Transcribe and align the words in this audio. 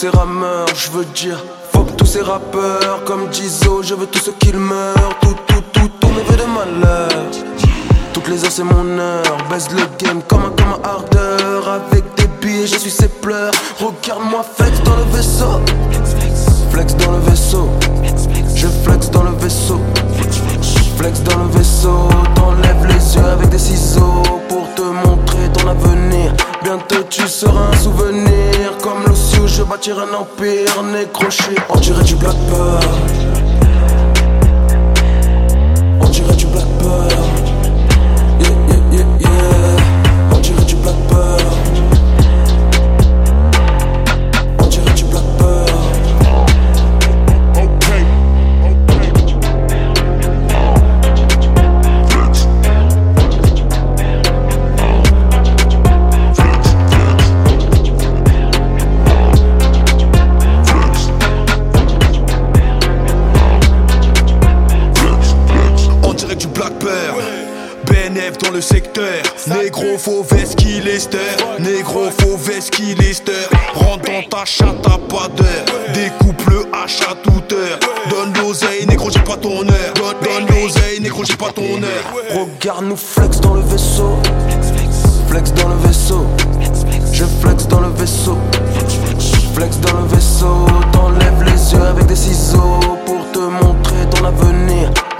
ces 0.00 0.10
rameurs, 0.10 0.68
je 0.76 0.90
veux 0.92 1.04
dire. 1.06 1.42
Fuck 1.72 1.96
tous 1.96 2.06
ces 2.06 2.22
rappeurs, 2.22 3.02
comme 3.04 3.32
Jizo, 3.32 3.82
je 3.82 3.94
veux 3.96 4.06
tous 4.06 4.20
ceux 4.20 4.32
qu'ils 4.38 4.56
meurent. 4.56 5.18
Tout, 5.20 5.34
tout, 5.48 5.62
tout, 5.72 5.90
tout 5.98 6.08
mes 6.08 6.22
vœux 6.22 6.36
de 6.36 6.44
malheur. 6.44 7.08
Toutes 8.12 8.28
les 8.28 8.44
heures 8.44 8.52
c'est 8.52 8.62
mon 8.62 8.96
heure, 8.96 9.36
baisse 9.50 9.68
le 9.72 9.82
game 9.98 10.22
comme 10.28 10.44
un, 10.44 10.50
comme 10.50 10.74
un 10.74 10.88
ardeur. 10.88 11.68
Avec 11.68 12.04
des 12.14 12.28
billets, 12.40 12.68
je 12.68 12.78
suis 12.78 12.92
ses 12.92 13.08
pleurs. 13.08 13.50
Regarde-moi 13.80 14.44
flex 14.56 14.80
dans 14.84 14.94
le 14.94 15.04
vaisseau. 15.16 15.60
Flex 16.70 16.94
dans 16.94 17.10
le 17.10 17.18
vaisseau. 17.18 17.68
Je 18.54 18.68
flex 18.84 19.10
dans 19.10 19.24
le 19.24 19.36
vaisseau. 19.36 19.80
Flex 20.96 21.22
dans 21.24 21.38
le 21.42 21.50
vaisseau. 21.58 22.08
T'enlèves 22.36 22.86
les 22.86 23.16
yeux 23.16 23.28
avec 23.32 23.48
des 23.48 23.58
ciseaux 23.58 24.22
pour 24.48 24.72
te 24.76 24.82
montrer 24.82 25.47
Bientôt 26.62 27.02
tu 27.08 27.26
seras 27.26 27.70
un 27.72 27.76
souvenir. 27.76 28.76
Comme 28.82 29.04
l'Ossio, 29.06 29.46
je 29.46 29.62
bâtirai 29.62 30.02
un 30.02 30.14
empire. 30.14 30.82
Nécroché, 30.92 31.54
on 31.68 31.78
dirait 31.78 32.04
du 32.04 32.16
Black 32.16 32.36
Pearl. 32.50 32.77
BNF 67.88 68.38
dans 68.38 68.50
le 68.50 68.60
secteur. 68.60 69.22
Négro 69.46 69.98
faux 69.98 70.22
veste 70.22 70.56
qui 70.56 70.80
lester 70.80 71.18
Négro 71.58 72.10
faux 72.10 72.36
veste 72.36 72.70
qui 72.70 72.94
lester 72.94 73.32
Rentre 73.74 74.04
dans 74.04 74.22
ta 74.28 74.44
chatte 74.44 74.86
à 74.86 74.98
pas 74.98 75.28
d'heure. 75.28 75.64
Découpe 75.94 76.42
le 76.48 76.66
hache 76.72 77.00
à 77.02 77.14
toute 77.14 77.52
heure. 77.52 77.78
Donne 78.10 78.32
l'oseille 78.34 78.86
négro 78.86 79.10
j'ai 79.10 79.20
pas 79.20 79.36
ton 79.36 79.62
heure. 79.62 79.94
Donne, 79.94 80.16
donne 80.22 80.56
l'oseille 80.56 81.00
négro 81.00 81.24
j'ai 81.24 81.36
pas 81.36 81.52
ton 81.52 81.82
heure. 81.82 82.40
Regarde 82.40 82.84
nous 82.84 82.96
flex 82.96 83.40
dans 83.40 83.54
le 83.54 83.62
vaisseau. 83.62 84.16
Flex 85.28 85.52
dans 85.54 85.68
le 85.68 85.76
vaisseau. 85.76 86.26
Je 87.12 87.24
flex 87.40 87.66
dans 87.66 87.80
le 87.80 87.88
vaisseau 87.88 88.17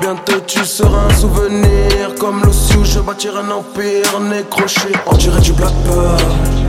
Bientôt 0.08 0.40
tu 0.46 0.64
seras 0.64 1.04
un 1.04 1.14
souvenir. 1.14 2.14
Comme 2.18 2.42
l'Ossiou 2.42 2.82
je 2.82 2.98
bâtirai 2.98 3.40
un 3.40 3.50
empire 3.50 4.20
Nécroché 4.20 4.88
On 5.04 5.14
dirait 5.14 5.40
du 5.42 5.52
Black 5.52 5.74
Pearl 5.84 6.67